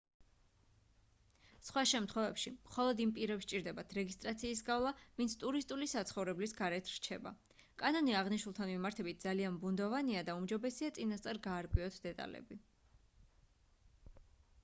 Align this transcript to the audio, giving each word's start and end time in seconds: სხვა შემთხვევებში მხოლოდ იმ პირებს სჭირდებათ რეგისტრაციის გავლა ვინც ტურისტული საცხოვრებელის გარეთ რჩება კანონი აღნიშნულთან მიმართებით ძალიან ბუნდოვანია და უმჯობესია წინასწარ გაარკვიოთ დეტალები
სხვა 1.65 1.81
შემთხვევებში 1.89 2.51
მხოლოდ 2.53 3.01
იმ 3.03 3.11
პირებს 3.17 3.45
სჭირდებათ 3.47 3.93
რეგისტრაციის 3.97 4.63
გავლა 4.69 4.93
ვინც 5.19 5.35
ტურისტული 5.43 5.89
საცხოვრებელის 5.93 6.57
გარეთ 6.61 6.89
რჩება 6.93 7.35
კანონი 7.85 8.17
აღნიშნულთან 8.23 8.73
მიმართებით 8.73 9.21
ძალიან 9.29 9.61
ბუნდოვანია 9.67 10.27
და 10.31 10.37
უმჯობესია 10.41 10.93
წინასწარ 10.99 11.43
გაარკვიოთ 11.51 12.01
დეტალები 12.09 12.59